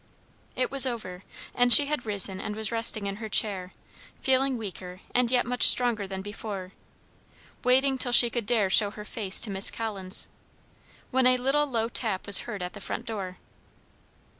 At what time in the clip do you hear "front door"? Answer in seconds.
12.81-13.37